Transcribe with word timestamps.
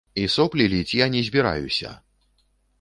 І 0.19 0.21
соплі 0.35 0.65
ліць 0.75 0.95
я 1.01 1.09
не 1.17 1.21
збіраюся! 1.29 1.95